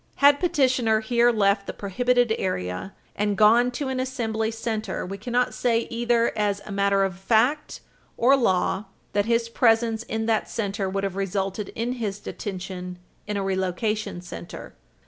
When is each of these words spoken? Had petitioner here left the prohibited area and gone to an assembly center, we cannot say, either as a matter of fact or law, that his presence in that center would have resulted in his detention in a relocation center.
Had 0.15 0.39
petitioner 0.39 1.01
here 1.01 1.29
left 1.31 1.67
the 1.67 1.73
prohibited 1.73 2.33
area 2.39 2.95
and 3.15 3.37
gone 3.37 3.69
to 3.69 3.87
an 3.87 3.99
assembly 3.99 4.49
center, 4.49 5.05
we 5.05 5.19
cannot 5.19 5.53
say, 5.53 5.81
either 5.91 6.35
as 6.35 6.59
a 6.65 6.71
matter 6.71 7.03
of 7.03 7.19
fact 7.19 7.81
or 8.17 8.35
law, 8.35 8.85
that 9.13 9.25
his 9.25 9.47
presence 9.47 10.01
in 10.01 10.25
that 10.25 10.49
center 10.49 10.89
would 10.89 11.03
have 11.03 11.15
resulted 11.15 11.69
in 11.75 11.91
his 12.01 12.19
detention 12.19 12.97
in 13.27 13.37
a 13.37 13.43
relocation 13.43 14.21
center. 14.21 14.73